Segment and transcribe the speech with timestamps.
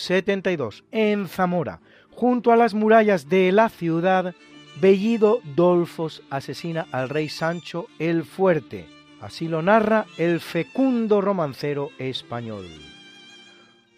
[0.10, 4.34] En 1072, en Zamora, junto a las murallas de la ciudad,
[4.82, 8.88] Bellido Dolfos asesina al rey Sancho el Fuerte.
[9.22, 12.66] Así lo narra el fecundo romancero español.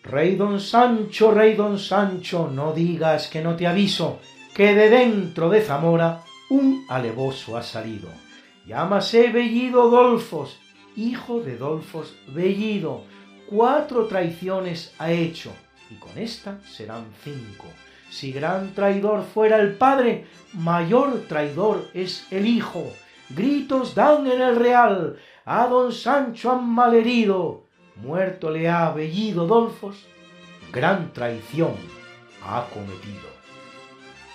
[0.03, 4.19] Rey don Sancho, rey don Sancho, no digas que no te aviso,
[4.55, 8.09] que de dentro de Zamora un alevoso ha salido.
[8.65, 10.59] Llámase Bellido Dolfos,
[10.95, 13.03] hijo de Dolfos Bellido,
[13.47, 15.51] cuatro traiciones ha hecho,
[15.91, 17.67] y con esta serán cinco.
[18.09, 22.91] Si gran traidor fuera el padre, mayor traidor es el hijo.
[23.29, 27.65] Gritos dan en el real, a don Sancho han malherido,
[27.95, 30.05] muerto le ha Bellido Dolfos,
[30.73, 31.75] gran traición
[32.43, 33.31] ha cometido.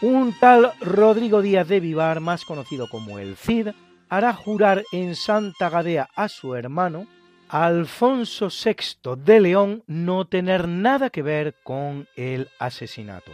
[0.01, 3.69] Un tal Rodrigo Díaz de Vivar, más conocido como el Cid,
[4.09, 7.07] hará jurar en Santa Gadea a su hermano
[7.49, 13.31] Alfonso VI de León no tener nada que ver con el asesinato.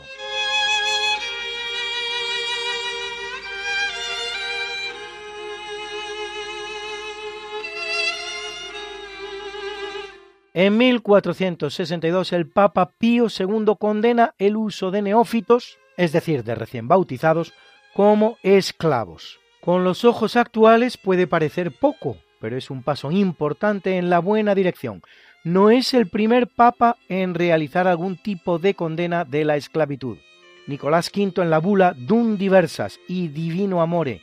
[10.55, 16.89] En 1462 el Papa Pío II condena el uso de neófitos, es decir, de recién
[16.89, 17.55] bautizados,
[17.95, 19.41] como esclavos.
[19.63, 24.57] Con los ojos actuales puede parecer poco, pero es un paso importante en la buena
[24.57, 25.01] dirección.
[25.45, 30.19] No es el primer papa en realizar algún tipo de condena de la esclavitud.
[30.67, 34.23] Nicolás V en la bula Dum Diversas y Divino Amore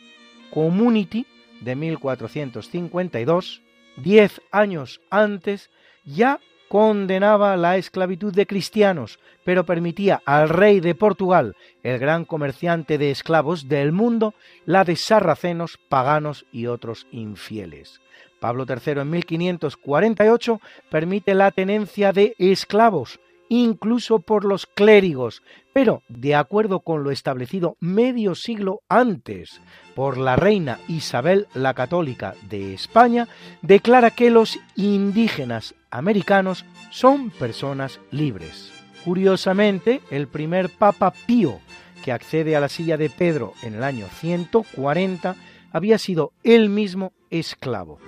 [0.52, 1.26] Community
[1.62, 3.62] de 1452,
[3.96, 5.70] diez años antes,
[6.04, 12.98] ya condenaba la esclavitud de cristianos, pero permitía al rey de Portugal, el gran comerciante
[12.98, 14.36] de esclavos del mundo,
[14.66, 18.00] la de sarracenos, paganos y otros infieles.
[18.40, 23.20] Pablo III en 1548 permite la tenencia de esclavos,
[23.50, 25.44] incluso por los clérigos,
[25.74, 29.60] pero de acuerdo con lo establecido medio siglo antes
[29.96, 33.28] por la reina Isabel la Católica de España,
[33.62, 38.72] declara que los indígenas americanos son personas libres.
[39.04, 41.60] Curiosamente, el primer Papa Pío,
[42.04, 45.36] que accede a la silla de Pedro en el año 140,
[45.72, 48.00] había sido él mismo esclavo.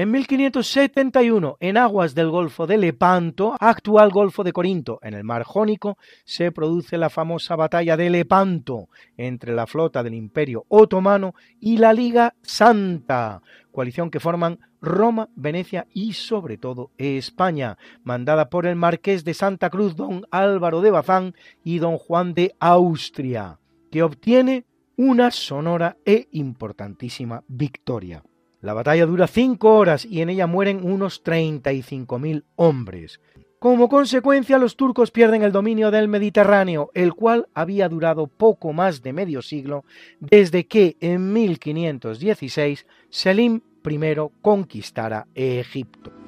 [0.00, 5.42] En 1571, en aguas del Golfo de Lepanto, actual Golfo de Corinto, en el Mar
[5.42, 8.88] Jónico, se produce la famosa batalla de Lepanto
[9.18, 13.42] entre la flota del Imperio Otomano y la Liga Santa,
[13.72, 19.68] coalición que forman Roma, Venecia y sobre todo España, mandada por el marqués de Santa
[19.68, 23.58] Cruz, don Álvaro de Bazán y don Juan de Austria,
[23.90, 24.64] que obtiene
[24.96, 28.22] una sonora e importantísima victoria.
[28.60, 33.20] La batalla dura cinco horas y en ella mueren unos 35.000 hombres.
[33.58, 39.02] Como consecuencia, los turcos pierden el dominio del Mediterráneo, el cual había durado poco más
[39.02, 39.84] de medio siglo
[40.18, 43.98] desde que en 1516 Selim I
[44.40, 46.19] conquistara Egipto.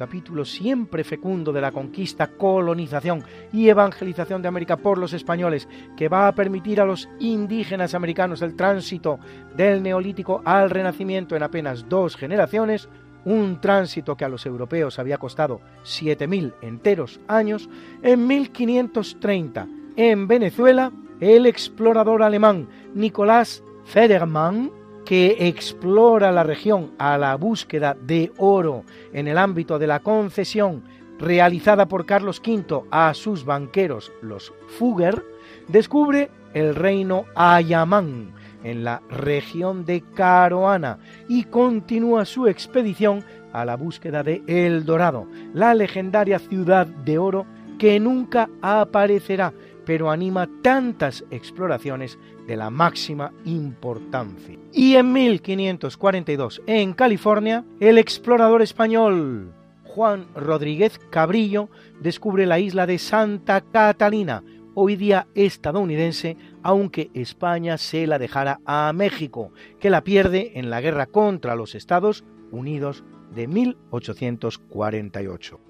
[0.00, 6.08] Capítulo siempre fecundo de la conquista, colonización y evangelización de América por los españoles, que
[6.08, 9.18] va a permitir a los indígenas americanos el tránsito
[9.54, 12.88] del neolítico al renacimiento en apenas dos generaciones,
[13.26, 17.68] un tránsito que a los europeos había costado 7.000 enteros años,
[18.00, 24.79] en 1530, en Venezuela, el explorador alemán Nicolás Federmann
[25.10, 30.84] que explora la región a la búsqueda de oro en el ámbito de la concesión
[31.18, 35.20] realizada por Carlos V a sus banqueros, los Fugger,
[35.66, 38.30] descubre el reino Ayamán
[38.62, 45.26] en la región de Caroana y continúa su expedición a la búsqueda de El Dorado,
[45.52, 47.46] la legendaria ciudad de oro
[47.80, 49.54] que nunca aparecerá,
[49.90, 52.16] pero anima tantas exploraciones
[52.46, 54.56] de la máxima importancia.
[54.72, 59.52] Y en 1542, en California, el explorador español
[59.82, 68.06] Juan Rodríguez Cabrillo descubre la isla de Santa Catalina, hoy día estadounidense, aunque España se
[68.06, 69.50] la dejara a México,
[69.80, 72.22] que la pierde en la guerra contra los Estados
[72.52, 73.02] Unidos
[73.34, 75.69] de 1848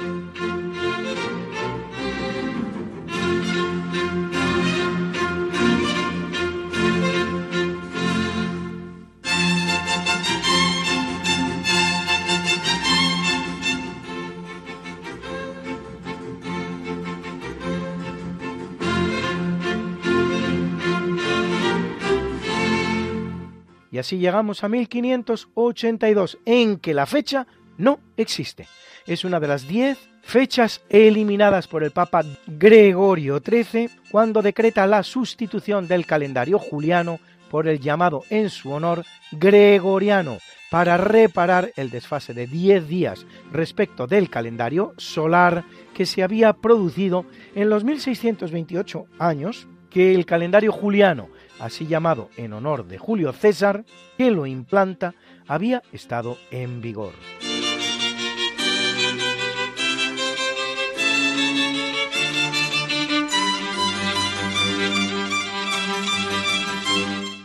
[23.91, 27.45] Y así llegamos a 1582, en que la fecha
[27.77, 28.67] no existe.
[29.05, 35.03] Es una de las diez fechas eliminadas por el Papa Gregorio XIII cuando decreta la
[35.03, 37.19] sustitución del calendario juliano
[37.49, 40.37] por el llamado en su honor Gregoriano,
[40.69, 47.25] para reparar el desfase de 10 días respecto del calendario solar que se había producido
[47.55, 51.27] en los 1628 años que el calendario juliano
[51.61, 53.85] así llamado en honor de Julio César,
[54.17, 55.13] que lo implanta,
[55.47, 57.13] había estado en vigor.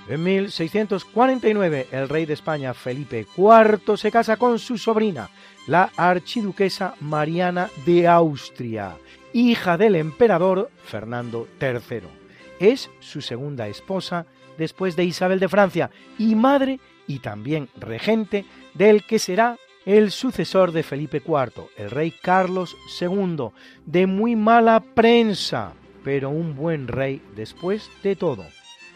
[0.08, 5.28] En 1649, el rey de España, Felipe IV, se casa con su sobrina,
[5.66, 8.96] la archiduquesa Mariana de Austria,
[9.32, 12.15] hija del emperador Fernando III.
[12.60, 14.26] Es su segunda esposa
[14.58, 18.44] después de Isabel de Francia y madre y también regente
[18.74, 23.50] del que será el sucesor de Felipe IV, el rey Carlos II,
[23.84, 28.44] de muy mala prensa, pero un buen rey después de todo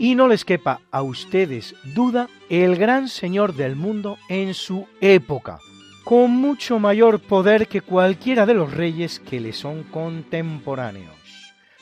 [0.01, 5.59] y no les quepa a ustedes duda el gran señor del mundo en su época,
[6.05, 11.20] con mucho mayor poder que cualquiera de los reyes que le son contemporáneos.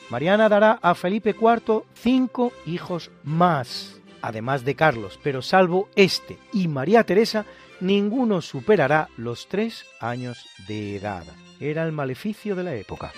[0.09, 6.67] Mariana dará a Felipe IV cinco hijos más, además de Carlos, pero salvo este y
[6.67, 7.45] María Teresa,
[7.79, 11.23] ninguno superará los tres años de edad.
[11.59, 13.11] Era el maleficio de la época.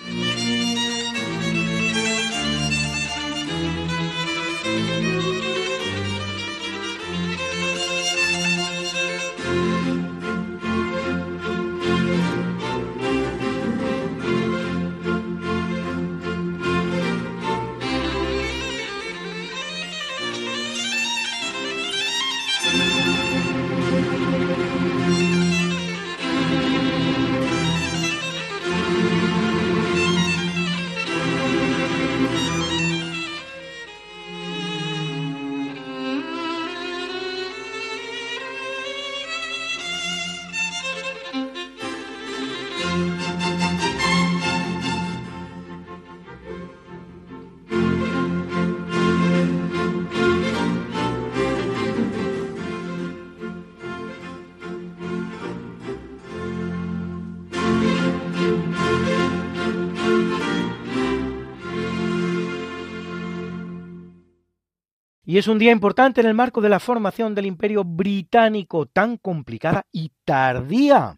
[65.32, 69.16] Y es un día importante en el marco de la formación del imperio británico tan
[69.16, 71.16] complicada y tardía,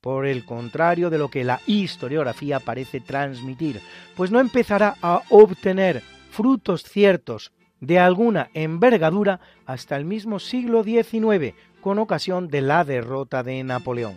[0.00, 3.80] por el contrario de lo que la historiografía parece transmitir,
[4.16, 11.54] pues no empezará a obtener frutos ciertos de alguna envergadura hasta el mismo siglo XIX,
[11.80, 14.16] con ocasión de la derrota de Napoleón.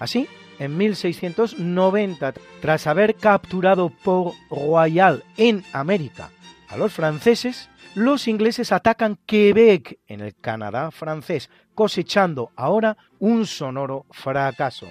[0.00, 0.28] Así,
[0.58, 6.30] en 1690, tras haber capturado Port Royal en América
[6.70, 14.06] a los franceses, los ingleses atacan Quebec en el Canadá francés, cosechando ahora un sonoro
[14.10, 14.86] fracaso.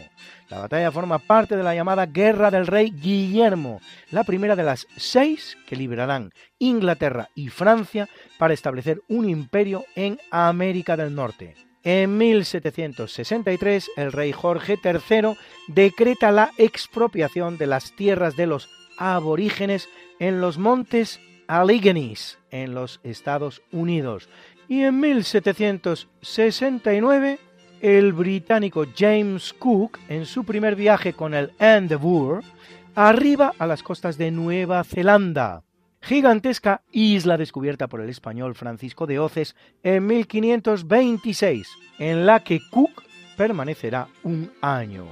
[0.49, 4.87] La batalla forma parte de la llamada Guerra del Rey Guillermo, la primera de las
[4.97, 11.55] seis que liberarán Inglaterra y Francia para establecer un imperio en América del Norte.
[11.83, 15.37] En 1763, el rey Jorge III
[15.67, 19.87] decreta la expropiación de las tierras de los aborígenes
[20.19, 24.27] en los montes Alleghenies en los Estados Unidos.
[24.67, 27.39] Y en 1769,
[27.81, 32.43] el británico James Cook, en su primer viaje con el Endeavour,
[32.95, 35.63] arriba a las costas de Nueva Zelanda,
[36.01, 43.03] gigantesca isla descubierta por el español Francisco de Oces en 1526, en la que Cook
[43.37, 45.05] permanecerá un año.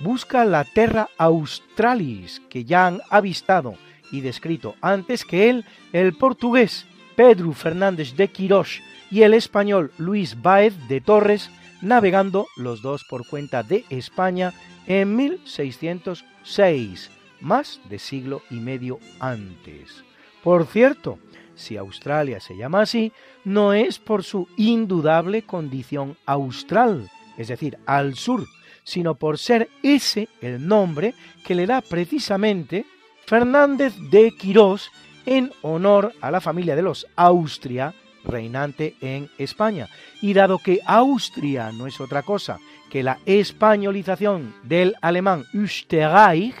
[0.00, 3.74] Busca la Terra Australis, que ya han avistado
[4.14, 8.80] y descrito antes que él el portugués Pedro Fernández de Quirós
[9.10, 11.50] y el español Luis Báez de Torres,
[11.82, 14.52] navegando los dos por cuenta de España
[14.86, 20.04] en 1606, más de siglo y medio antes.
[20.44, 21.18] Por cierto,
[21.56, 23.12] si Australia se llama así,
[23.44, 28.46] no es por su indudable condición austral, es decir, al sur,
[28.84, 32.86] sino por ser ese el nombre que le da precisamente
[33.26, 34.90] Fernández de Quirós
[35.26, 39.88] en honor a la familia de los Austria, reinante en España.
[40.20, 42.58] Y dado que Austria no es otra cosa
[42.90, 46.54] que la españolización del alemán Österreich,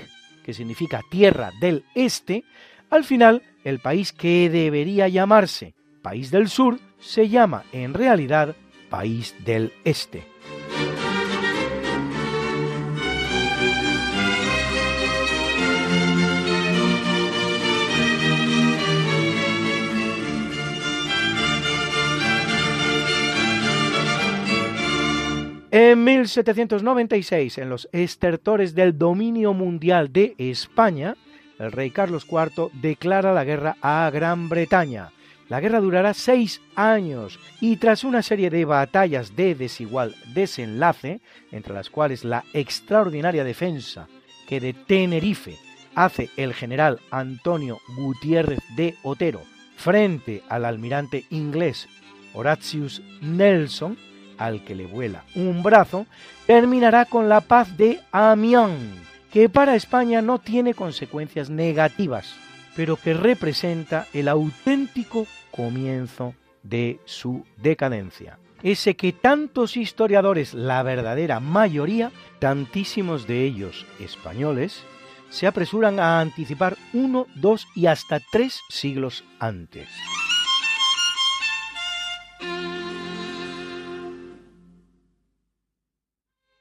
[0.44, 2.44] que significa tierra del este,
[2.90, 8.54] al final el país que debería llamarse País del Sur se llama en realidad
[8.90, 10.26] País del Este.
[25.76, 31.16] En 1796, en los estertores del dominio mundial de España,
[31.58, 35.10] el rey Carlos IV declara la guerra a Gran Bretaña.
[35.48, 41.74] La guerra durará seis años y tras una serie de batallas de desigual desenlace, entre
[41.74, 44.06] las cuales la extraordinaria defensa
[44.46, 45.56] que de Tenerife
[45.96, 49.42] hace el general Antonio Gutiérrez de Otero
[49.74, 51.88] frente al almirante inglés
[52.32, 53.98] Horatius Nelson,
[54.46, 56.06] al que le vuela un brazo,
[56.46, 58.98] terminará con la paz de Amiens,
[59.32, 62.34] que para España no tiene consecuencias negativas,
[62.76, 68.38] pero que representa el auténtico comienzo de su decadencia.
[68.62, 74.84] Ese que tantos historiadores, la verdadera mayoría, tantísimos de ellos españoles,
[75.28, 79.88] se apresuran a anticipar uno, dos y hasta tres siglos antes.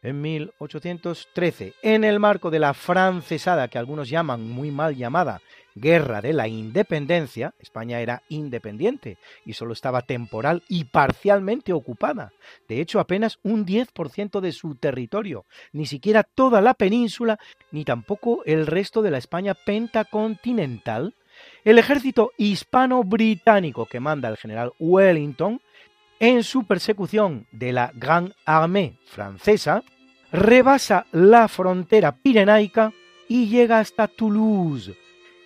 [0.04, 5.42] En 1813, en el marco de la francesada que algunos llaman muy mal llamada
[5.76, 12.32] Guerra de la Independencia, España era independiente y solo estaba temporal y parcialmente ocupada.
[12.68, 17.40] De hecho, apenas un 10% de su territorio, ni siquiera toda la península,
[17.72, 21.16] ni tampoco el resto de la España pentacontinental.
[21.64, 25.60] El ejército hispano-británico que manda el general Wellington
[26.20, 29.84] en su persecución de la Gran Armée francesa,
[30.32, 32.92] rebasa la frontera pirenaica
[33.28, 34.96] y llega hasta Toulouse.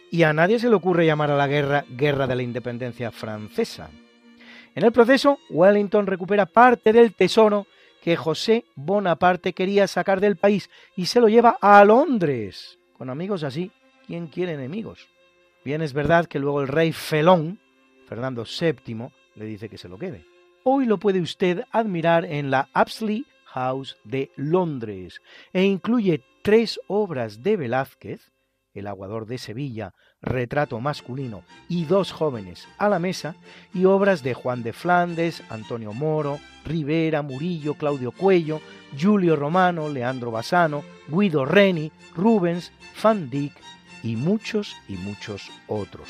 [0.09, 3.89] Y a nadie se le ocurre llamar a la guerra Guerra de la Independencia Francesa.
[4.73, 7.67] En el proceso, Wellington recupera parte del tesoro
[8.01, 12.77] que José Bonaparte quería sacar del país y se lo lleva a Londres.
[12.97, 13.71] Con amigos así,
[14.05, 15.07] ¿quién quiere enemigos?
[15.65, 17.59] Bien es verdad que luego el rey Felón,
[18.07, 20.36] Fernando VII, le dice que se lo quede.
[20.69, 25.21] Hoy lo puede usted admirar en la Apsley House de Londres
[25.53, 28.33] e incluye tres obras de Velázquez,
[28.73, 33.37] El aguador de Sevilla, Retrato masculino y Dos jóvenes a la mesa,
[33.73, 38.59] y obras de Juan de Flandes, Antonio Moro, Rivera, Murillo, Claudio Cuello,
[39.01, 43.53] Julio Romano, Leandro Bassano, Guido Reni, Rubens, Van Dyck
[44.03, 46.09] y muchos y muchos otros.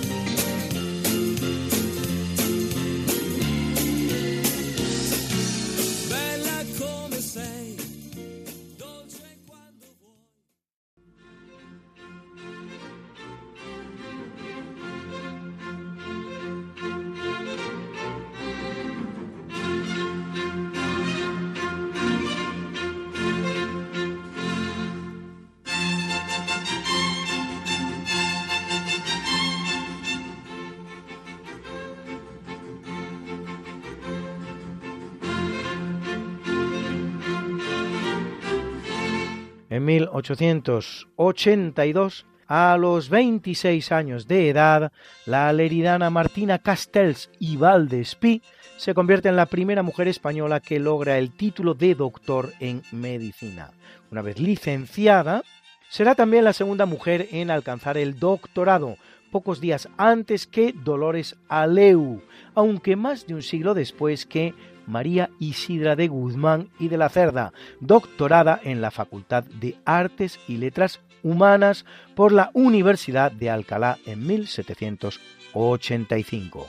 [39.81, 44.91] En 1882, a los 26 años de edad,
[45.25, 48.43] la leridana Martina Castells y Valdespí
[48.77, 53.71] se convierte en la primera mujer española que logra el título de doctor en medicina.
[54.11, 55.41] Una vez licenciada,
[55.89, 58.97] será también la segunda mujer en alcanzar el doctorado,
[59.31, 62.21] pocos días antes que Dolores Aleu,
[62.53, 64.53] aunque más de un siglo después que
[64.91, 70.57] María Isidra de Guzmán y de la Cerda, doctorada en la Facultad de Artes y
[70.57, 76.67] Letras Humanas por la Universidad de Alcalá en 1785.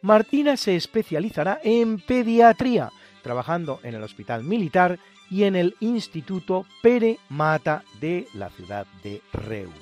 [0.00, 2.92] Martina se especializará en pediatría,
[3.22, 4.98] trabajando en el Hospital Militar
[5.30, 9.72] y en el Instituto Pere Mata de la ciudad de Reus.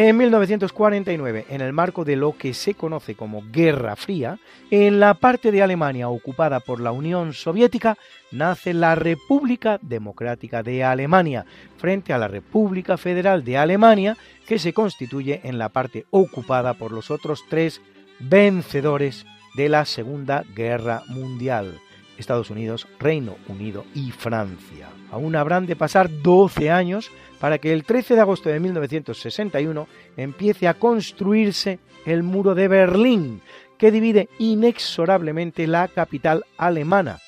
[0.00, 4.38] En 1949, en el marco de lo que se conoce como Guerra Fría,
[4.70, 7.98] en la parte de Alemania ocupada por la Unión Soviética,
[8.30, 11.46] nace la República Democrática de Alemania,
[11.78, 16.92] frente a la República Federal de Alemania, que se constituye en la parte ocupada por
[16.92, 17.82] los otros tres
[18.20, 21.80] vencedores de la Segunda Guerra Mundial.
[22.18, 24.88] Estados Unidos, Reino Unido y Francia.
[25.10, 30.68] Aún habrán de pasar 12 años para que el 13 de agosto de 1961 empiece
[30.68, 33.40] a construirse el muro de Berlín,
[33.78, 37.18] que divide inexorablemente la capital alemana,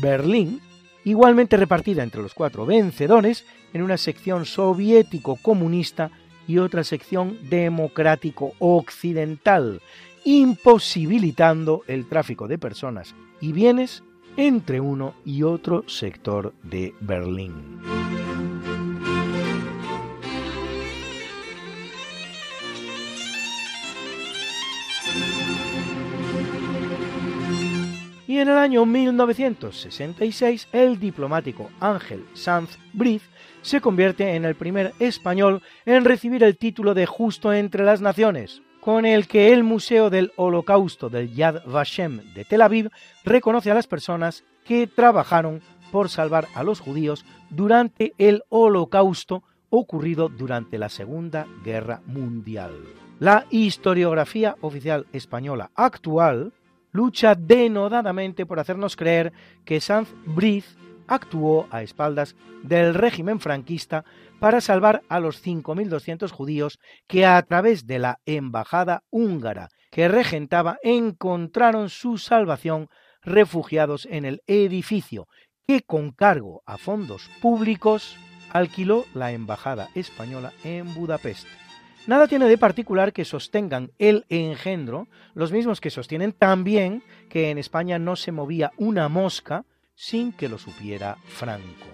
[0.00, 0.60] Berlín,
[1.04, 6.10] igualmente repartida entre los cuatro vencedores en una sección soviético-comunista
[6.46, 9.80] y otra sección democrático-occidental,
[10.24, 14.02] imposibilitando el tráfico de personas y bienes
[14.36, 17.80] entre uno y otro sector de Berlín.
[28.26, 33.22] Y en el año 1966, el diplomático Ángel Sanz Briz
[33.60, 38.62] se convierte en el primer español en recibir el título de Justo entre las Naciones,
[38.82, 42.90] con el que el Museo del Holocausto del Yad Vashem de Tel Aviv
[43.24, 50.28] reconoce a las personas que trabajaron por salvar a los judíos durante el Holocausto ocurrido
[50.28, 52.72] durante la Segunda Guerra Mundial.
[53.20, 56.52] La historiografía oficial española actual
[56.90, 59.32] lucha denodadamente por hacernos creer
[59.64, 64.04] que Sanz Briz actuó a espaldas del régimen franquista
[64.42, 70.78] para salvar a los 5.200 judíos que a través de la embajada húngara que regentaba
[70.82, 72.88] encontraron su salvación
[73.22, 75.28] refugiados en el edificio
[75.64, 78.16] que con cargo a fondos públicos
[78.50, 81.46] alquiló la embajada española en Budapest.
[82.08, 87.58] Nada tiene de particular que sostengan el engendro, los mismos que sostienen también que en
[87.58, 91.91] España no se movía una mosca sin que lo supiera Franco.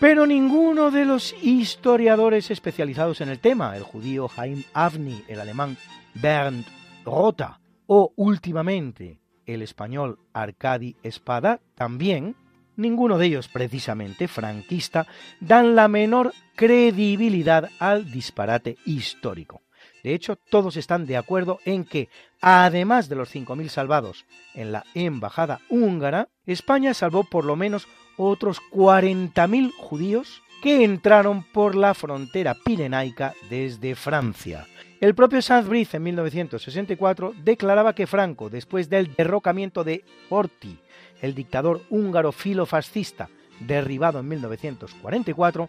[0.00, 5.76] Pero ninguno de los historiadores especializados en el tema, el judío Haim Avni, el alemán
[6.14, 6.64] Bernd
[7.04, 12.34] Rota o últimamente el español Arcadi Espada, también,
[12.76, 15.06] ninguno de ellos precisamente franquista,
[15.38, 19.60] dan la menor credibilidad al disparate histórico.
[20.02, 22.08] De hecho, todos están de acuerdo en que,
[22.40, 27.86] además de los 5.000 salvados en la embajada húngara, España salvó por lo menos
[28.20, 34.66] otros 40.000 judíos que entraron por la frontera pirenaica desde Francia.
[35.00, 40.78] El propio Sanz Briz en 1964 declaraba que Franco, después del derrocamiento de Horthy,
[41.22, 43.30] el dictador húngaro filofascista
[43.60, 45.68] derribado en 1944,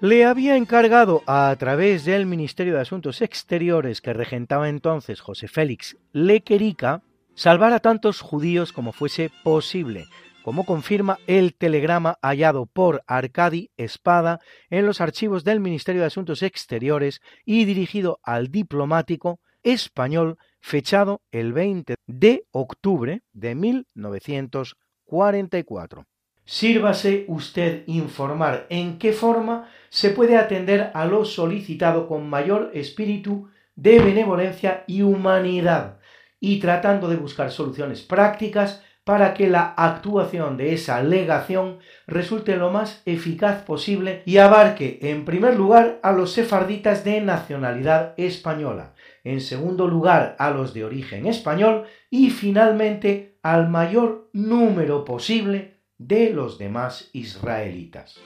[0.00, 5.96] le había encargado a través del Ministerio de Asuntos Exteriores que regentaba entonces José Félix
[6.12, 7.02] Lequerica
[7.34, 10.06] salvar a tantos judíos como fuese posible,
[10.42, 16.42] como confirma el telegrama hallado por Arcadi Espada en los archivos del Ministerio de Asuntos
[16.42, 26.06] Exteriores y dirigido al diplomático español fechado el 20 de octubre de 1944.
[26.44, 33.48] Sírvase usted informar en qué forma se puede atender a lo solicitado con mayor espíritu
[33.76, 35.98] de benevolencia y humanidad,
[36.40, 42.70] y tratando de buscar soluciones prácticas para que la actuación de esa legación resulte lo
[42.70, 49.40] más eficaz posible y abarque en primer lugar a los sefarditas de nacionalidad española, en
[49.40, 56.58] segundo lugar a los de origen español y finalmente al mayor número posible de los
[56.58, 58.18] demás israelitas.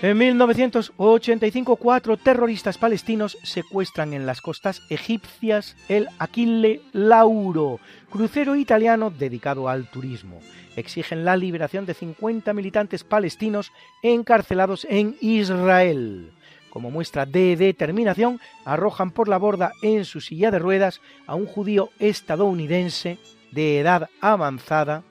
[0.00, 9.10] En 1985, cuatro terroristas palestinos secuestran en las costas egipcias el Aquile Lauro, crucero italiano
[9.10, 10.38] dedicado al turismo.
[10.76, 16.30] Exigen la liberación de 50 militantes palestinos encarcelados en Israel.
[16.70, 21.46] Como muestra de determinación, arrojan por la borda en su silla de ruedas a un
[21.46, 23.18] judío estadounidense
[23.50, 25.02] de edad avanzada,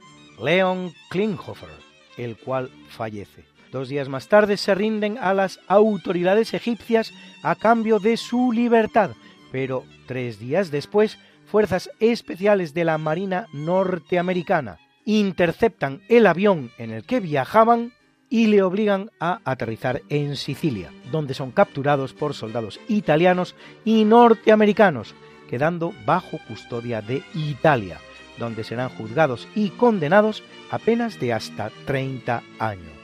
[0.41, 1.71] Leon Klinghoffer,
[2.15, 3.56] el cual fallece.
[3.77, 7.13] Dos días más tarde se rinden a las autoridades egipcias
[7.43, 9.11] a cambio de su libertad,
[9.51, 17.03] pero tres días después, fuerzas especiales de la Marina norteamericana interceptan el avión en el
[17.03, 17.93] que viajaban
[18.31, 23.53] y le obligan a aterrizar en Sicilia, donde son capturados por soldados italianos
[23.85, 25.13] y norteamericanos,
[25.51, 27.99] quedando bajo custodia de Italia,
[28.39, 32.96] donde serán juzgados y condenados a penas de hasta 30 años.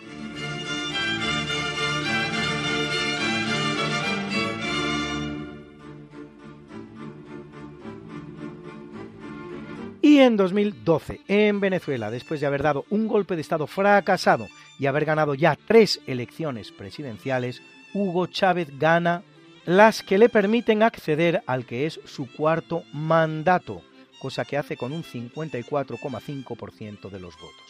[10.13, 14.47] Y en 2012, en Venezuela, después de haber dado un golpe de Estado fracasado
[14.77, 17.63] y haber ganado ya tres elecciones presidenciales,
[17.95, 19.23] Hugo Chávez gana
[19.65, 23.81] las que le permiten acceder al que es su cuarto mandato,
[24.19, 27.65] cosa que hace con un 54,5% de los votos.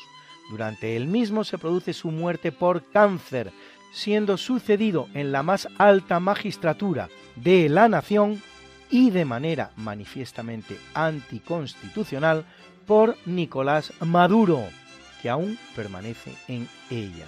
[0.52, 3.54] Durante el mismo se produce su muerte por cáncer,
[3.94, 8.42] siendo sucedido en la más alta magistratura de la nación
[8.94, 12.46] y de manera manifiestamente anticonstitucional
[12.86, 14.66] por Nicolás Maduro,
[15.20, 17.26] que aún permanece en ella.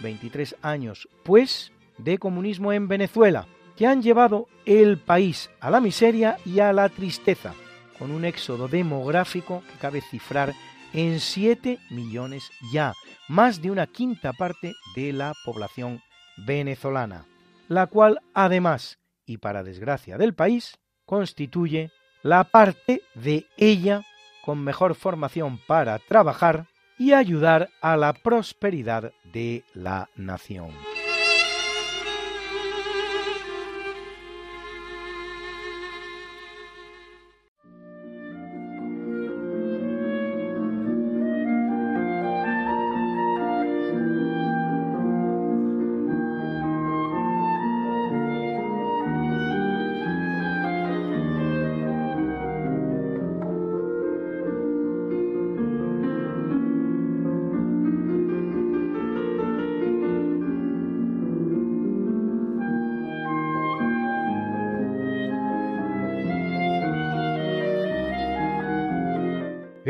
[0.00, 3.46] 23 años, pues, de comunismo en Venezuela,
[3.76, 7.54] que han llevado el país a la miseria y a la tristeza,
[7.96, 10.52] con un éxodo demográfico que cabe cifrar
[10.92, 12.92] en 7 millones ya,
[13.28, 16.02] más de una quinta parte de la población
[16.38, 17.24] venezolana,
[17.68, 21.90] la cual además, y para desgracia del país, constituye
[22.22, 24.02] la parte de ella
[24.44, 26.66] con mejor formación para trabajar
[26.98, 30.70] y ayudar a la prosperidad de la nación.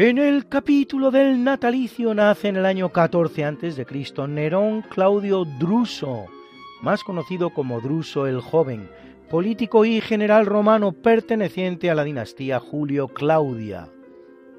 [0.06, 3.86] En el capítulo del natalicio nace en el año 14 a.C.
[4.28, 6.26] Nerón Claudio Druso,
[6.82, 8.90] más conocido como Druso el Joven,
[9.30, 13.88] político y general romano perteneciente a la dinastía Julio Claudia.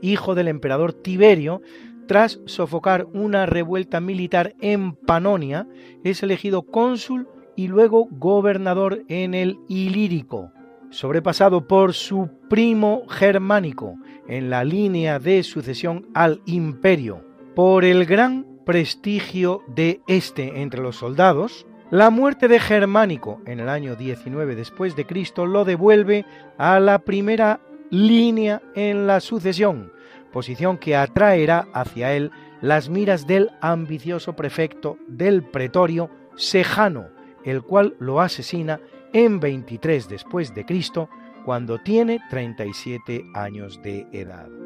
[0.01, 1.61] Hijo del emperador Tiberio,
[2.07, 5.67] tras sofocar una revuelta militar en Panonia,
[6.03, 10.51] es elegido cónsul y luego gobernador en el Ilírico,
[10.95, 17.21] sobrepasado por su primo germánico en la línea de sucesión al imperio,
[17.53, 23.69] por el gran prestigio de este entre los soldados, la muerte de Germánico en el
[23.69, 26.25] año 19 después de Cristo lo devuelve
[26.57, 27.59] a la primera
[27.91, 29.91] línea en la sucesión,
[30.31, 32.31] posición que atraerá hacia él
[32.61, 37.09] las miras del ambicioso prefecto del pretorio Sejano,
[37.43, 38.79] el cual lo asesina
[39.15, 41.09] en 23 después de Cristo,
[41.45, 44.64] cuando tiene 37 años de edad.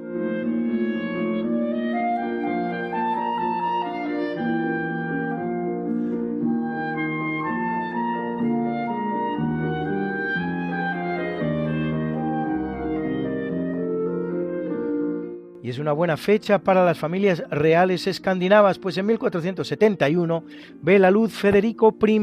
[15.69, 20.43] Es una buena fecha para las familias reales escandinavas, pues en 1471
[20.81, 22.21] ve la luz Federico I,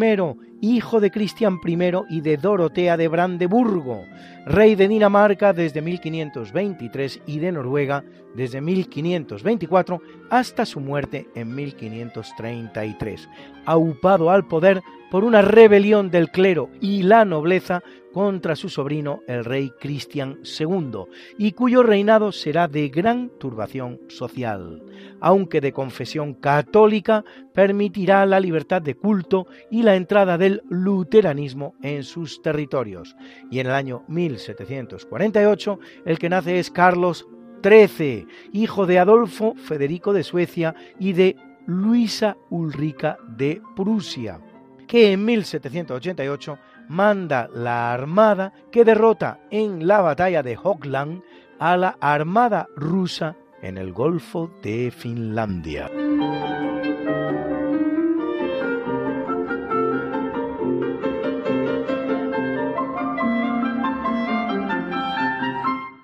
[0.60, 1.78] hijo de Cristian I
[2.10, 4.04] y de Dorotea de Brandeburgo,
[4.46, 8.04] rey de Dinamarca desde 1523 y de Noruega
[8.34, 13.28] desde 1524 hasta su muerte en 1533,
[13.64, 17.82] aupado al poder por una rebelión del clero y la nobleza
[18.16, 21.04] contra su sobrino el rey Cristian II,
[21.36, 24.82] y cuyo reinado será de gran turbación social,
[25.20, 32.04] aunque de confesión católica permitirá la libertad de culto y la entrada del luteranismo en
[32.04, 33.14] sus territorios.
[33.50, 37.28] Y en el año 1748 el que nace es Carlos
[37.62, 44.40] XIII, hijo de Adolfo Federico de Suecia y de Luisa Ulrica de Prusia,
[44.86, 51.22] que en 1788 manda la armada que derrota en la batalla de Hockland
[51.58, 55.90] a la armada rusa en el Golfo de Finlandia.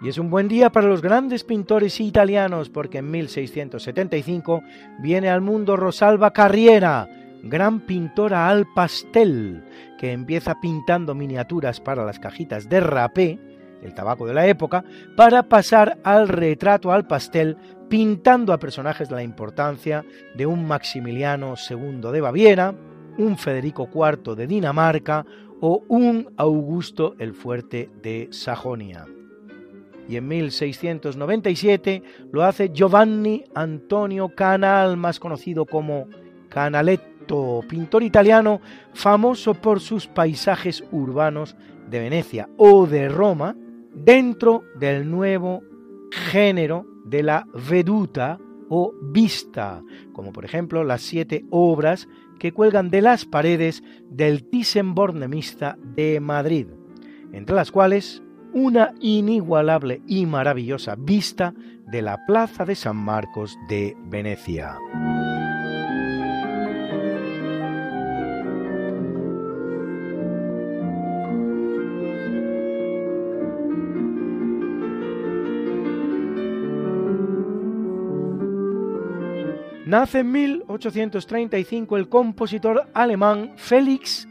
[0.02, 4.60] Y es un buen día para los grandes pintores italianos porque en 1675
[4.98, 7.08] viene al mundo Rosalba Carriera,
[7.42, 9.64] gran pintora al pastel,
[9.98, 13.38] que empieza pintando miniaturas para las cajitas de rapé,
[13.82, 14.84] el tabaco de la época,
[15.16, 17.56] para pasar al retrato al pastel,
[17.88, 22.74] pintando a personajes de la importancia de un Maximiliano II de Baviera,
[23.18, 25.26] un Federico IV de Dinamarca
[25.60, 29.06] o un Augusto el Fuerte de Sajonia.
[30.08, 32.02] Y en 1697
[32.32, 36.08] lo hace Giovanni Antonio Canal, más conocido como
[37.26, 38.60] Canaletto pintor italiano
[38.94, 41.56] famoso por sus paisajes urbanos
[41.88, 43.56] de Venecia o de Roma,
[43.94, 45.62] dentro del nuevo
[46.10, 49.82] género de la veduta o vista,
[50.12, 52.08] como por ejemplo las siete obras
[52.38, 56.66] que cuelgan de las paredes del Thyssen-Bornemisza de Madrid,
[57.32, 58.22] entre las cuales
[58.54, 61.54] una inigualable y maravillosa vista
[61.86, 64.78] de la Plaza de San Marcos de Venecia.
[79.92, 84.26] Nace en 1835 el compositor alemán Felix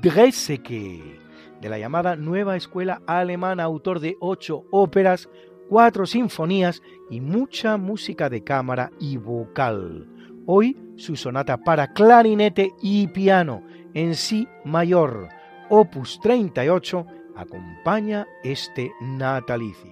[0.00, 1.18] Dreseke,
[1.60, 5.28] de la llamada Nueva Escuela Alemana, autor de ocho óperas,
[5.68, 10.06] cuatro sinfonías y mucha música de cámara y vocal.
[10.46, 15.30] Hoy su sonata para clarinete y piano en si mayor,
[15.68, 19.91] opus 38, acompaña este natalicio.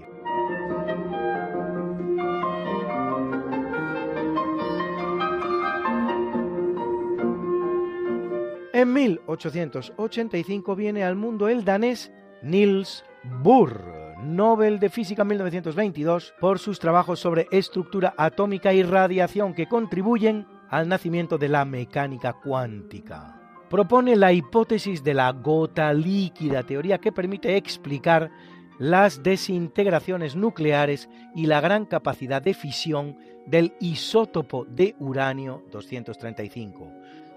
[8.90, 12.10] En 1885 viene al mundo el danés
[12.42, 13.04] Niels
[13.40, 20.44] Bohr, Nobel de Física 1922, por sus trabajos sobre estructura atómica y radiación que contribuyen
[20.70, 23.40] al nacimiento de la mecánica cuántica.
[23.70, 28.32] Propone la hipótesis de la gota líquida, teoría que permite explicar
[28.80, 36.90] las desintegraciones nucleares y la gran capacidad de fisión del isótopo de uranio 235.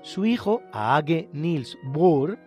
[0.04, 2.38] Su hijo, Aage Niels Bohr,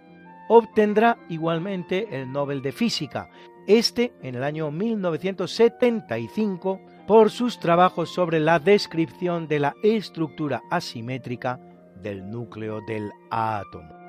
[0.48, 3.28] obtendrá igualmente el Nobel de Física,
[3.66, 11.58] este en el año 1975 por sus trabajos sobre la descripción de la estructura asimétrica
[12.02, 14.05] del núcleo del átomo.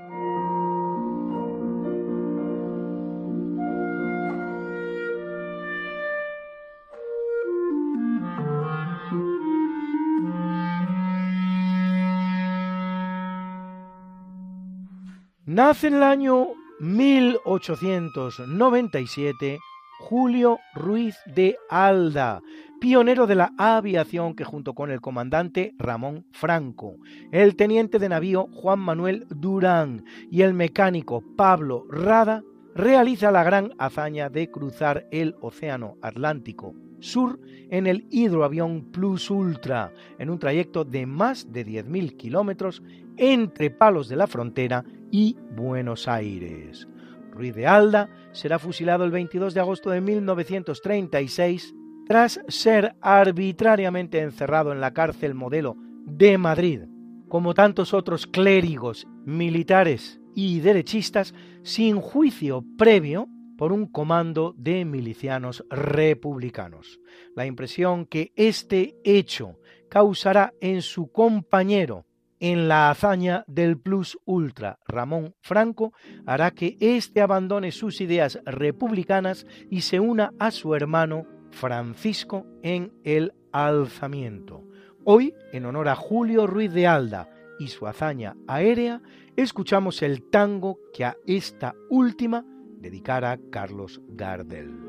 [15.58, 16.50] Nace en el año
[16.82, 19.58] 1897
[19.98, 22.44] Julio Ruiz de Alda,
[22.80, 26.98] pionero de la aviación que junto con el comandante Ramón Franco,
[27.32, 32.44] el teniente de navío Juan Manuel Durán y el mecánico Pablo Rada,
[32.76, 39.94] realiza la gran hazaña de cruzar el Océano Atlántico Sur en el hidroavión Plus Ultra,
[40.20, 42.82] en un trayecto de más de 10.000 kilómetros
[43.18, 46.88] entre Palos de la Frontera y Buenos Aires.
[47.32, 51.76] Ruiz de Alda será fusilado el 22 de agosto de 1936
[52.08, 56.82] tras ser arbitrariamente encerrado en la cárcel modelo de Madrid,
[57.28, 61.34] como tantos otros clérigos, militares y derechistas,
[61.64, 63.28] sin juicio previo
[63.58, 67.00] por un comando de milicianos republicanos.
[67.36, 72.06] La impresión que este hecho causará en su compañero
[72.40, 75.94] en la hazaña del Plus Ultra Ramón Franco
[76.26, 82.94] hará que éste abandone sus ideas republicanas y se una a su hermano Francisco en
[83.04, 84.64] el alzamiento.
[85.04, 89.02] Hoy, en honor a Julio Ruiz de Alda y su hazaña aérea,
[89.36, 92.46] escuchamos el tango que a esta última
[92.80, 94.88] dedicara Carlos Gardel.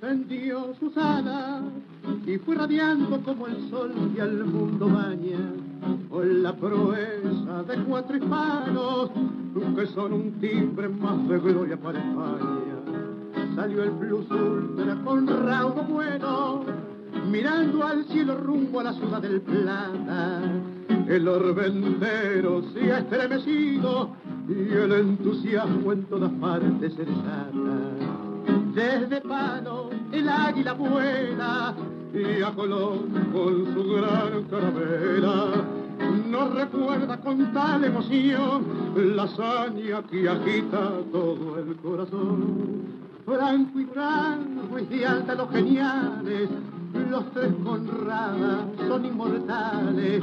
[0.00, 1.62] tendió sus alas
[2.26, 5.38] y fue radiando como el sol que al mundo baña
[6.08, 9.10] con la proeza de cuatro hispanos
[9.54, 12.56] que son un timbre más de gloria para España.
[13.54, 16.64] Salió el plus ultra con raudo bueno,
[17.30, 20.40] mirando al cielo rumbo a la ciudad del Plata.
[21.08, 24.10] El orbe entero se ha estremecido
[24.48, 28.10] y el entusiasmo en todas partes se desata
[28.74, 31.74] desde Palo el águila vuela
[32.14, 35.64] y a Colón con su gran carabela
[36.72, 38.64] recuerda con tal emoción
[39.16, 43.00] la hazaña que agita todo el corazón.
[43.24, 46.48] Franco y Franco y de alta los geniales,
[47.10, 50.22] los tres Conradas son inmortales.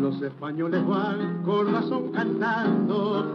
[0.00, 3.26] Los españoles van con razón cantando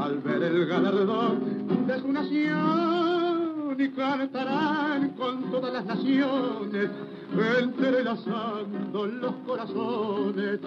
[0.00, 6.90] al ver el galardón de su nación y cantarán con todas las naciones,
[7.60, 10.60] entrelazando los corazones.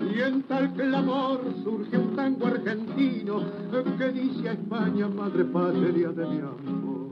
[0.00, 3.42] Y en tal clamor surge un tango argentino
[3.98, 7.10] que dice a España, madre patria de mi amor.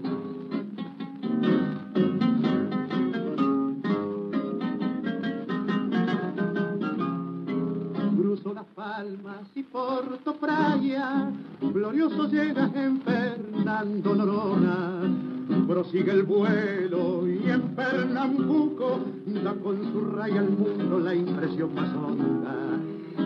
[8.17, 11.31] Cruzo las palmas y Porto Praia,
[11.61, 19.01] glorioso llega en Fernando Norona prosigue el vuelo y en Pernambuco
[19.45, 22.55] da con su raya al mundo la impresión más honda.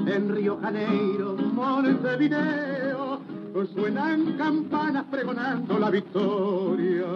[0.06, 3.20] En Río Janeiro, Montevideo,
[3.74, 7.06] suenan campanas pregonando la victoria.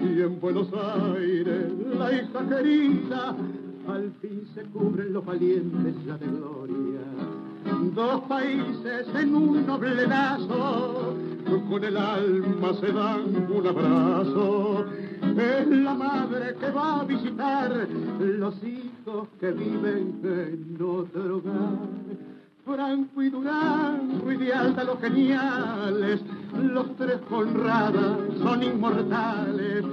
[0.00, 3.34] Y en Buenos Aires, la hija querida,
[3.88, 7.17] al fin se cubren los valientes ya de gloria
[7.94, 11.14] dos países en un noble lazo,
[11.68, 14.84] con el alma se dan un abrazo.
[15.36, 17.88] Es la madre que va a visitar
[18.20, 21.78] los hijos que viven en otro hogar.
[22.64, 26.20] Franco y Durango, ideal de los geniales,
[26.54, 29.84] los tres honradas son inmortales.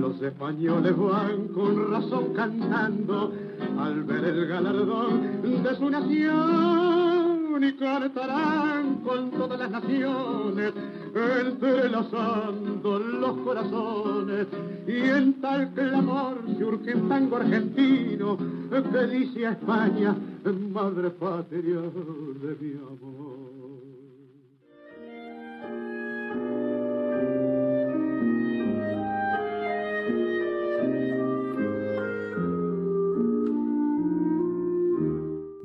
[0.00, 3.32] Los españoles van con razón cantando
[3.78, 7.15] al ver el galardón de su nación
[7.64, 10.72] y cantarán con todas las naciones,
[11.14, 14.46] entrelazando los corazones
[14.86, 18.36] y en tal clamor surge un tango argentino
[18.70, 20.14] que dice a España,
[20.72, 23.25] madre patria de mi amor.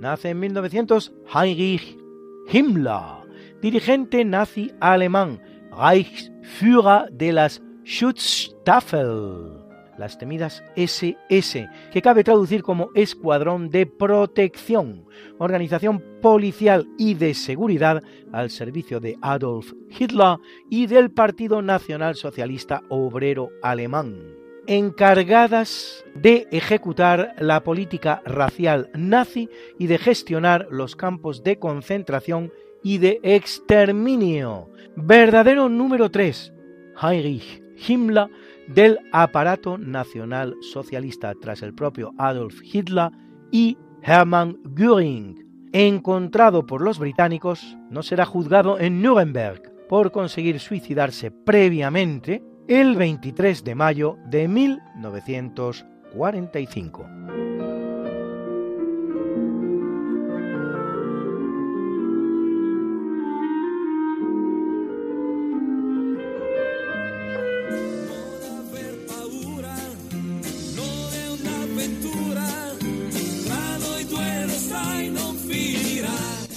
[0.02, 1.96] Nace en 1900 Heinrich
[2.52, 3.22] Himmler,
[3.62, 5.40] dirigente nazi alemán,
[5.70, 9.64] Reichsführer de las Schutzstaffel,
[10.00, 15.06] las temidas SS, que cabe traducir como Escuadrón de Protección,
[15.38, 20.38] organización policial y de seguridad al servicio de Adolf Hitler
[20.68, 24.41] y del Partido Nacional Socialista Obrero Alemán
[24.72, 32.98] encargadas de ejecutar la política racial nazi y de gestionar los campos de concentración y
[33.00, 34.70] de exterminio.
[34.96, 36.54] Verdadero número 3,
[37.02, 38.30] Heinrich Himmler
[38.70, 43.12] del aparato nacional socialista tras el propio Adolf Hitler
[43.52, 45.68] y Hermann Göring.
[45.74, 52.42] Encontrado por los británicos, no será juzgado en Nuremberg por conseguir suicidarse previamente
[52.72, 57.06] el 23 de mayo de 1945.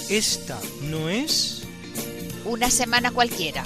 [0.09, 1.67] Esta no es
[2.45, 3.65] Una semana cualquiera.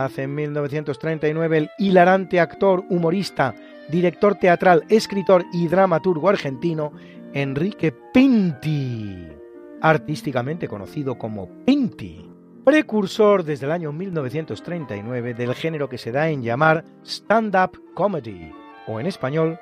[0.00, 3.54] Nace en 1939 el hilarante actor, humorista,
[3.90, 6.94] director teatral, escritor y dramaturgo argentino
[7.34, 9.28] Enrique Pinti,
[9.82, 12.26] artísticamente conocido como Pinti,
[12.64, 18.52] precursor desde el año 1939 del género que se da en llamar stand-up comedy,
[18.86, 19.60] o en español,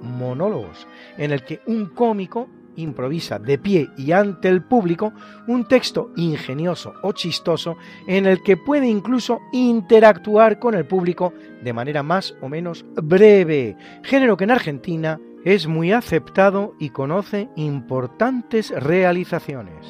[0.00, 0.86] monólogos,
[1.18, 5.12] en el que un cómico improvisa de pie y ante el público
[5.46, 11.72] un texto ingenioso o chistoso en el que puede incluso interactuar con el público de
[11.72, 18.70] manera más o menos breve, género que en Argentina es muy aceptado y conoce importantes
[18.70, 19.86] realizaciones.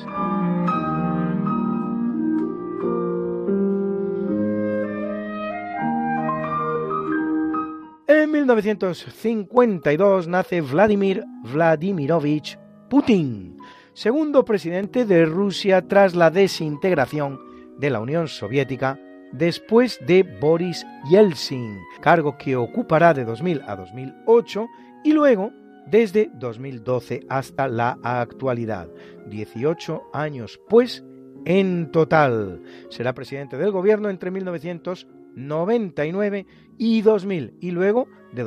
[8.06, 12.58] En 1952 nace Vladimir Vladimirovich
[12.94, 13.58] Putin,
[13.92, 17.40] segundo presidente de Rusia tras la desintegración
[17.76, 19.00] de la Unión Soviética
[19.32, 24.68] después de Boris Yeltsin, cargo que ocupará de 2000 a 2008
[25.02, 25.50] y luego
[25.88, 28.88] desde 2012 hasta la actualidad.
[29.26, 31.02] 18 años, pues,
[31.46, 32.62] en total.
[32.90, 36.46] Será presidente del gobierno entre 1999
[36.78, 38.44] y 2000 y luego de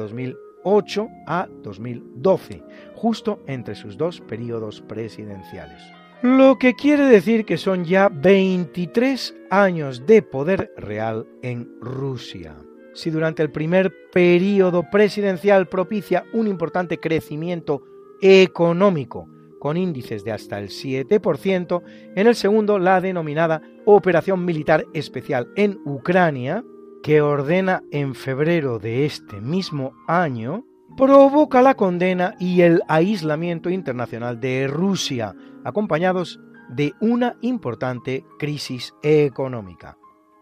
[0.67, 2.63] 2008 a 2012,
[2.95, 5.81] justo entre sus dos periodos presidenciales.
[6.21, 12.55] Lo que quiere decir que son ya 23 años de poder real en Rusia.
[12.93, 17.83] Si durante el primer periodo presidencial propicia un importante crecimiento
[18.21, 21.83] económico con índices de hasta el 7%,
[22.15, 26.63] en el segundo la denominada Operación Militar Especial en Ucrania,
[27.07, 30.65] que ordena en febrero de este mismo año,
[30.97, 35.33] provoca la condena y el aislamiento internacional de Rusia,
[35.63, 36.37] acompañados
[36.67, 39.95] de una importante crisis económica.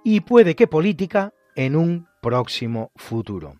[0.03, 3.57] Y puede que política en un próximo futuro.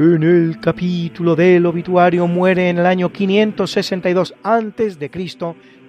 [0.00, 5.10] En el capítulo del obituario muere en el año 562 a.C.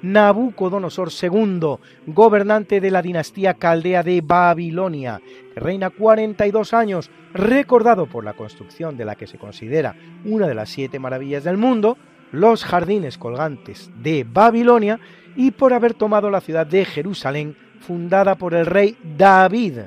[0.01, 1.76] Nabucodonosor II,
[2.07, 5.22] gobernante de la dinastía caldea de Babilonia,
[5.53, 9.95] que reina 42 años, recordado por la construcción de la que se considera
[10.26, 11.95] una de las siete maravillas del mundo,
[12.32, 14.99] los jardines colgantes de Babilonia,
[15.36, 19.82] y por haber tomado la ciudad de Jerusalén, fundada por el rey David,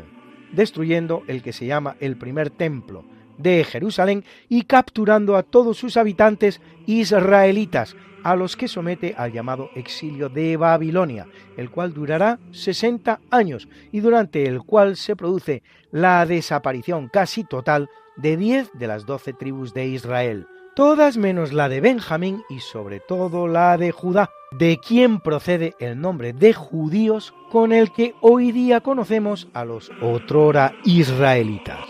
[0.52, 3.04] destruyendo el que se llama el primer templo
[3.38, 9.70] de Jerusalén y capturando a todos sus habitantes israelitas, a los que somete al llamado
[9.74, 11.26] exilio de Babilonia,
[11.56, 17.88] el cual durará 60 años y durante el cual se produce la desaparición casi total
[18.16, 23.00] de 10 de las 12 tribus de Israel, todas menos la de Benjamín y sobre
[23.00, 28.52] todo la de Judá, de quien procede el nombre de judíos con el que hoy
[28.52, 31.80] día conocemos a los otrora israelitas.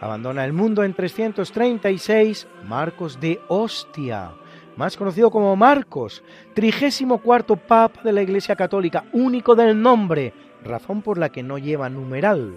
[0.00, 4.32] Abandona el mundo en 336 Marcos de Ostia,
[4.76, 6.22] más conocido como Marcos,
[6.54, 11.56] trigésimo cuarto papa de la Iglesia Católica, único del nombre, razón por la que no
[11.56, 12.56] lleva numeral,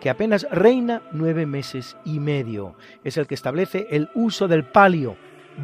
[0.00, 2.74] que apenas reina nueve meses y medio.
[3.04, 5.16] Es el que establece el uso del palio,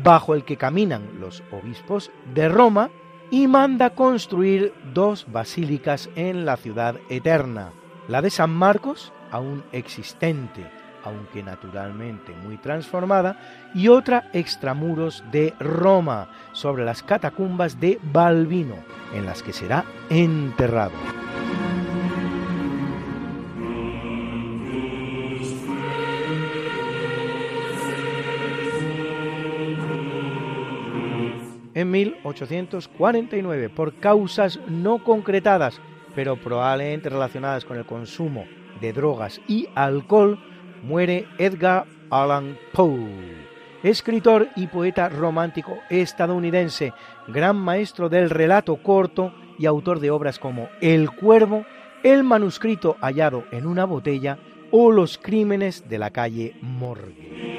[0.03, 2.91] bajo el que caminan los obispos de Roma,
[3.31, 7.73] y manda construir dos basílicas en la ciudad eterna,
[8.09, 10.71] la de San Marcos, aún existente,
[11.05, 13.37] aunque naturalmente muy transformada,
[13.75, 18.77] y otra extramuros de Roma, sobre las catacumbas de Balbino,
[19.13, 20.93] en las que será enterrado.
[31.75, 35.81] En 1849, por causas no concretadas,
[36.15, 38.45] pero probablemente relacionadas con el consumo
[38.81, 40.39] de drogas y alcohol,
[40.85, 43.09] muere Edgar Allan Poe,
[43.83, 46.93] escritor y poeta romántico estadounidense,
[47.29, 51.65] gran maestro del relato corto y autor de obras como El Cuervo,
[52.03, 54.39] El manuscrito hallado en una botella
[54.71, 57.54] o Los crímenes de la calle Morgue.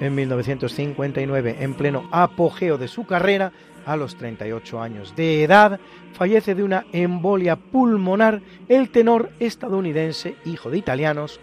[0.00, 3.52] En 1959, en pleno apogeo de su carrera,
[3.86, 5.80] a los 38 años de edad,
[6.12, 11.40] fallece de una embolia pulmonar el tenor estadounidense, hijo de italianos,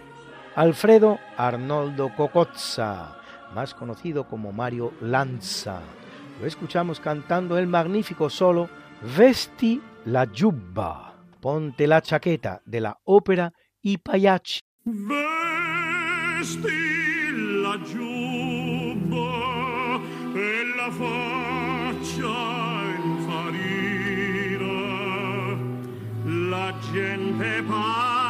[0.55, 3.17] Alfredo Arnoldo Cocozza,
[3.53, 5.81] más conocido como Mario Lanza.
[6.39, 8.69] Lo escuchamos cantando el magnífico solo
[9.17, 13.51] Vesti la giubba, ponte la chaqueta de la ópera
[13.81, 14.59] I Pagliacci.
[14.83, 16.69] Vesti
[17.33, 17.79] la
[20.85, 22.27] mea faccia
[23.03, 24.65] infarire
[26.23, 28.24] la gente parla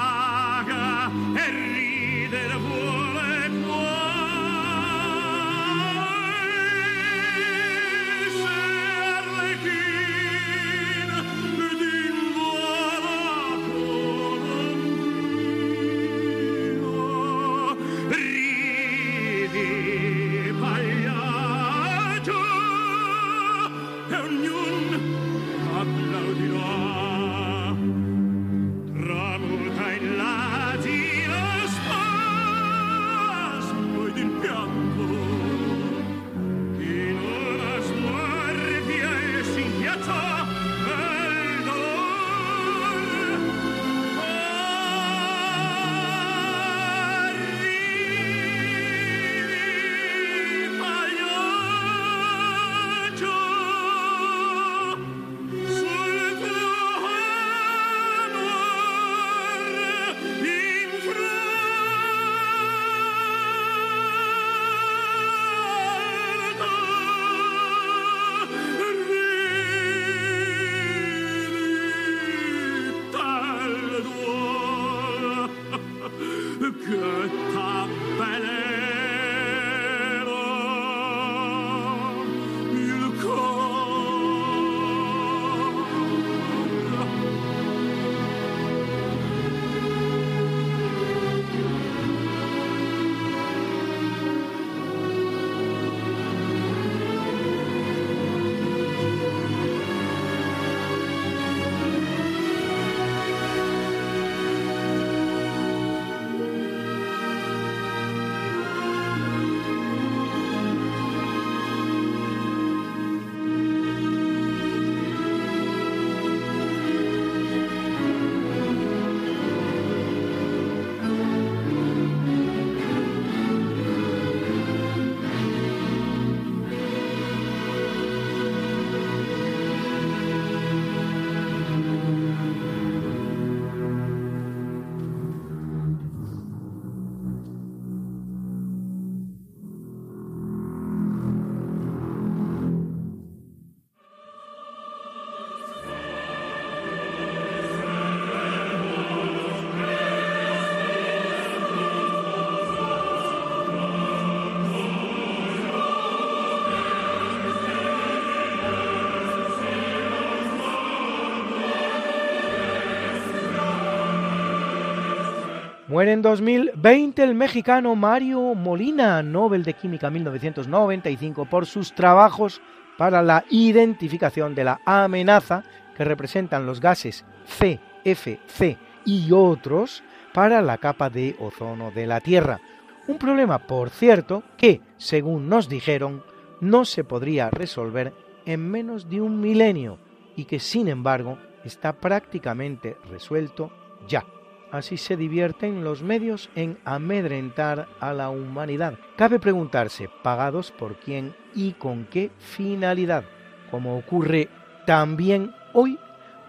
[165.95, 172.61] Muere en 2020 el mexicano Mario Molina, Nobel de Química 1995, por sus trabajos
[172.97, 175.63] para la identificación de la amenaza
[175.95, 182.59] que representan los gases CFC y otros para la capa de ozono de la Tierra.
[183.07, 186.25] Un problema, por cierto, que, según nos dijeron,
[186.59, 188.11] no se podría resolver
[188.45, 189.97] en menos de un milenio
[190.35, 193.71] y que, sin embargo, está prácticamente resuelto
[194.09, 194.25] ya.
[194.71, 198.95] Así se divierten los medios en amedrentar a la humanidad.
[199.15, 203.23] Cabe preguntarse, ¿pagados por quién y con qué finalidad?
[203.71, 204.49] Como ocurre
[204.85, 205.97] también hoy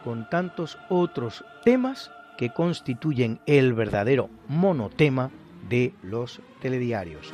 [0.04, 5.30] con tantos otros temas que constituyen el verdadero monotema
[5.68, 7.32] de los telediarios.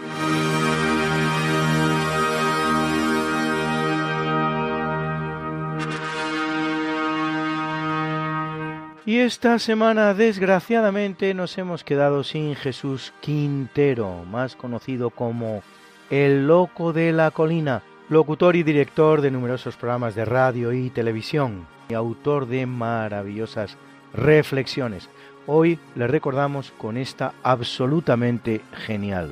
[9.05, 15.65] Y esta semana, desgraciadamente, nos hemos quedado sin Jesús Quintero, más conocido como
[16.09, 21.67] el Loco de la Colina, locutor y director de numerosos programas de radio y televisión,
[21.89, 23.77] y autor de maravillosas
[24.15, 25.09] reflexiones.
[25.49, 29.31] Hoy le recordamos con esta absolutamente genial.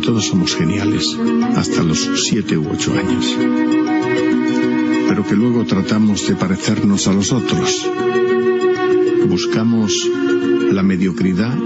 [0.00, 1.16] Todos somos geniales
[1.56, 3.36] hasta los siete u ocho años.
[5.08, 7.86] Pero que luego tratamos de parecernos a los otros.
[9.28, 9.92] Buscamos
[10.72, 11.56] la mediocridad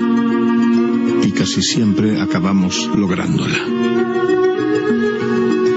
[1.22, 3.58] y casi siempre acabamos lográndola.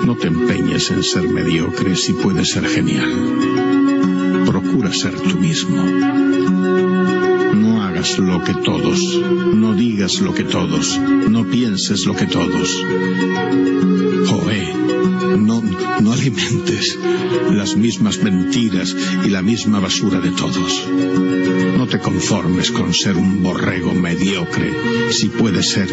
[0.05, 3.12] No te empeñes en ser mediocre si puedes ser genial.
[4.45, 5.84] Procura ser tú mismo
[8.20, 9.20] lo que todos,
[9.56, 12.86] no digas lo que todos, no pienses lo que todos.
[14.28, 14.74] Joé,
[15.38, 15.62] no,
[16.02, 16.98] no alimentes
[17.50, 18.95] las mismas mentiras
[19.26, 20.88] y la misma basura de todos.
[21.76, 24.72] No te conformes con ser un borrego mediocre
[25.12, 25.89] si puedes ser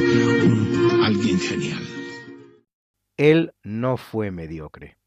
[1.02, 1.82] alguien genial.
[3.16, 4.98] Él no fue mediocre.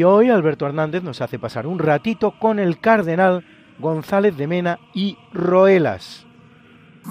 [0.00, 3.44] Y hoy Alberto Hernández nos hace pasar un ratito con el cardenal
[3.78, 6.24] González de Mena y Roelas.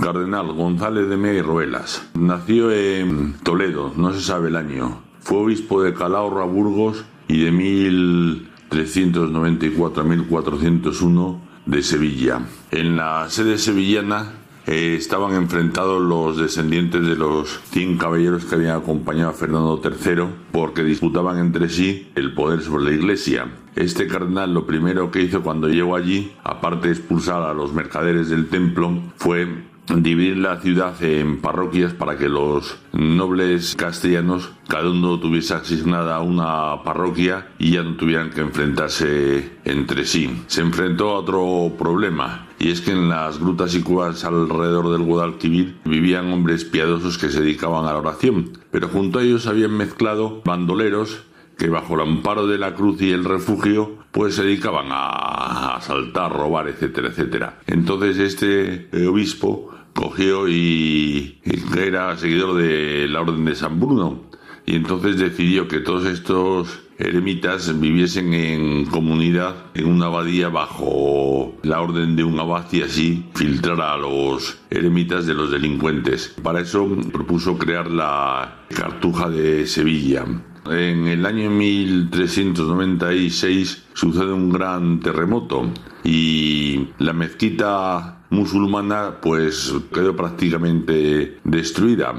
[0.02, 2.10] Cardenal González de Mena y Roelas.
[2.16, 5.04] Nació en Toledo, no se sabe el año.
[5.20, 12.42] Fue obispo de Calahorra, Burgos y de 1394 a 1401 de Sevilla.
[12.72, 14.39] En la sede sevillana
[14.70, 20.26] eh, estaban enfrentados los descendientes de los 100 caballeros que habían acompañado a Fernando III
[20.52, 23.48] porque disputaban entre sí el poder sobre la iglesia.
[23.76, 28.30] Este cardenal lo primero que hizo cuando llegó allí, aparte de expulsar a los mercaderes
[28.30, 29.48] del templo, fue
[29.88, 36.84] dividir la ciudad en parroquias para que los nobles castellanos cada uno tuviese asignada una
[36.84, 40.44] parroquia y ya no tuvieran que enfrentarse entre sí.
[40.46, 45.04] Se enfrentó a otro problema y es que en las grutas y cuevas alrededor del
[45.04, 49.76] Guadalquivir vivían hombres piadosos que se dedicaban a la oración, pero junto a ellos habían
[49.76, 51.24] mezclado bandoleros
[51.58, 56.32] que bajo el amparo de la cruz y el refugio pues se dedicaban a asaltar,
[56.32, 57.60] robar, etcétera, etcétera.
[57.68, 61.40] Entonces este eh, obispo cogió y,
[61.78, 64.24] era seguidor de la Orden de San Bruno
[64.66, 71.80] y entonces decidió que todos estos eremitas viviesen en comunidad en una abadía bajo la
[71.82, 76.36] orden de un abad y así filtrar a los eremitas de los delincuentes.
[76.44, 80.26] Para eso propuso crear la Cartuja de Sevilla.
[80.70, 85.72] En el año 1396 sucede un gran terremoto
[86.04, 92.14] y la mezquita musulmana pues quedó prácticamente destruida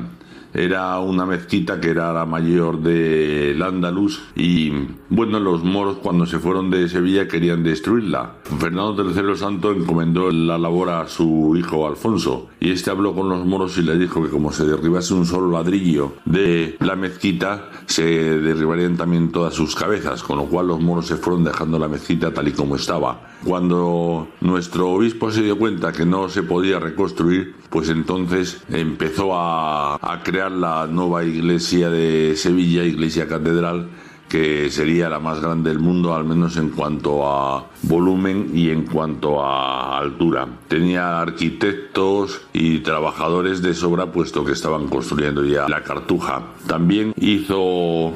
[0.54, 4.72] era una mezquita que era la mayor del Andaluz y
[5.08, 8.34] bueno, los moros cuando se fueron de Sevilla querían destruirla.
[8.58, 13.44] Fernando III Santo encomendó la labor a su hijo Alfonso y este habló con los
[13.44, 18.04] moros y le dijo que como se derribase un solo ladrillo de la mezquita se
[18.04, 22.32] derribarían también todas sus cabezas, con lo cual los moros se fueron dejando la mezquita
[22.32, 23.30] tal y como estaba.
[23.44, 29.94] Cuando nuestro obispo se dio cuenta que no se podía reconstruir, pues entonces empezó a,
[29.94, 33.88] a crear la nueva iglesia de Sevilla, iglesia catedral,
[34.28, 38.86] que sería la más grande del mundo, al menos en cuanto a volumen y en
[38.86, 40.46] cuanto a altura.
[40.68, 46.42] Tenía arquitectos y trabajadores de sobra, puesto que estaban construyendo ya la cartuja.
[46.68, 48.12] También hizo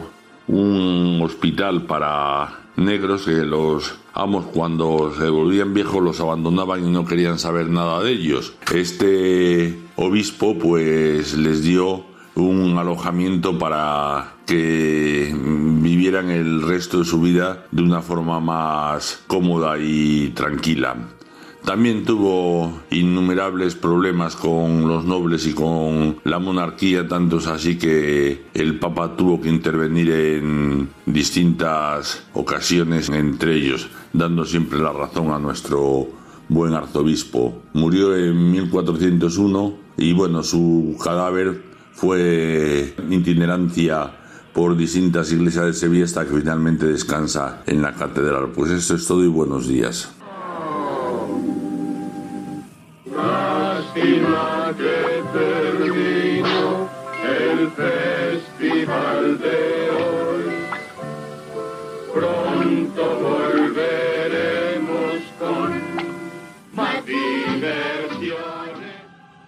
[0.47, 7.05] un hospital para negros que los amos cuando se volvían viejos los abandonaban y no
[7.05, 8.55] querían saber nada de ellos.
[8.73, 17.67] Este obispo pues les dio un alojamiento para que vivieran el resto de su vida
[17.71, 20.97] de una forma más cómoda y tranquila.
[21.65, 28.79] También tuvo innumerables problemas con los nobles y con la monarquía, tantos así que el
[28.79, 36.07] Papa tuvo que intervenir en distintas ocasiones entre ellos, dando siempre la razón a nuestro
[36.51, 37.63] buen arzobispo.
[37.73, 44.11] Murió en 1401 y bueno, su cadáver fue itinerancia
[44.53, 48.51] por distintas iglesias de Sevilla hasta que finalmente descansa en la catedral.
[48.55, 50.11] Pues esto es todo y buenos días.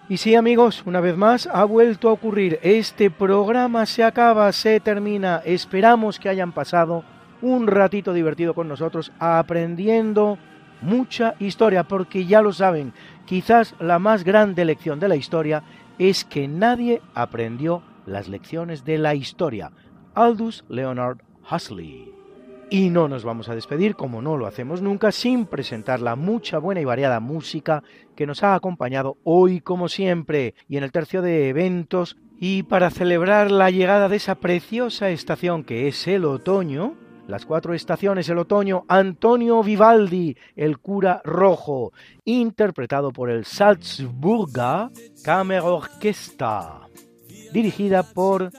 [0.09, 2.59] Y sí amigos, una vez más ha vuelto a ocurrir.
[2.63, 5.41] Este programa se acaba, se termina.
[5.43, 7.03] Esperamos que hayan pasado
[7.41, 10.37] un ratito divertido con nosotros aprendiendo
[10.81, 12.93] mucha historia, porque ya lo saben,
[13.25, 15.63] quizás la más grande lección de la historia
[15.97, 19.71] es que nadie aprendió las lecciones de la historia.
[20.15, 21.17] Aldous Leonard
[21.51, 22.16] Huxley.
[22.69, 26.57] Y no nos vamos a despedir, como no lo hacemos nunca, sin presentar la mucha
[26.57, 27.81] buena y variada música
[28.13, 32.17] que nos ha acompañado hoy como siempre y en el tercio de eventos.
[32.37, 36.95] Y para celebrar la llegada de esa preciosa estación que es el otoño,
[37.25, 41.93] las cuatro estaciones, el otoño, Antonio Vivaldi, el cura rojo,
[42.25, 44.89] interpretado por el Salzburger
[45.23, 46.65] Kammerorchester,
[47.53, 48.51] dirigida por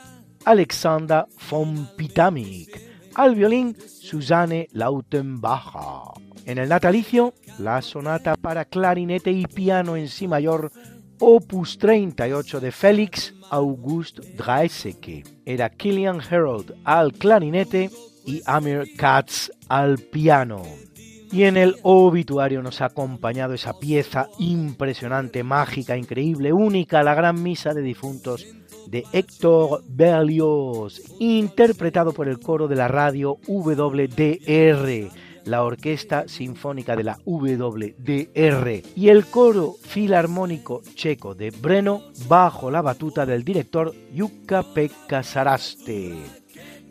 [0.47, 2.88] Alexander von Pitamik
[3.19, 6.23] al violín Susanne Lautenbacher.
[6.47, 10.71] En el natalicio, la sonata para clarinete y piano en si mayor,
[11.19, 15.25] opus 38 de Félix August Draeseke.
[15.45, 17.91] Era Killian Herold al clarinete
[18.25, 20.63] y Amir Katz al piano.
[21.33, 27.43] Y en el obituario nos ha acompañado esa pieza impresionante, mágica, increíble, única, la gran
[27.43, 28.47] misa de difuntos
[28.91, 35.11] de Héctor Berlioz, interpretado por el coro de la radio WDR,
[35.45, 42.83] la Orquesta Sinfónica de la WDR y el coro filarmónico checo de Breno bajo la
[42.83, 46.15] batuta del director Jukka Pekka Saraste.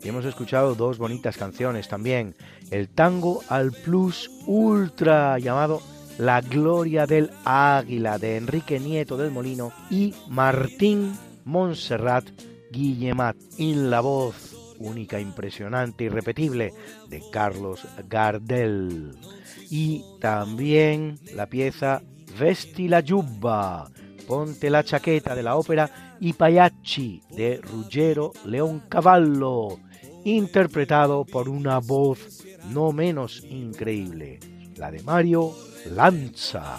[0.02, 2.36] Y hemos escuchado dos bonitas canciones también,
[2.70, 5.82] el tango al plus ultra llamado
[6.18, 11.14] La Gloria del Águila de Enrique Nieto del Molino y Martín
[11.48, 12.28] Montserrat
[12.70, 16.72] Guillemat, en la voz única, impresionante, irrepetible
[17.08, 19.16] de Carlos Gardel.
[19.70, 22.02] Y también la pieza
[22.38, 23.90] Vesti la Yubba,
[24.26, 29.78] Ponte la chaqueta de la ópera I Pagliacci de Ruggero Leoncavallo,
[30.24, 34.38] interpretado por una voz no menos increíble,
[34.76, 35.54] la de Mario
[35.94, 36.78] Lanza.